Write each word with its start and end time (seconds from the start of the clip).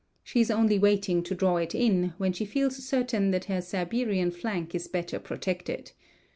She 0.23 0.41
is 0.41 0.49
only 0.49 0.79
waiting 0.79 1.21
to 1.21 1.35
draw 1.35 1.57
it 1.57 1.75
in, 1.75 2.15
when 2.17 2.33
she 2.33 2.43
feels 2.43 2.83
certain 2.83 3.29
that 3.29 3.45
her 3.45 3.61
Siberian 3.61 4.31
flank 4.31 4.73
is 4.73 4.87
better 4.87 5.19
protected. 5.19 5.91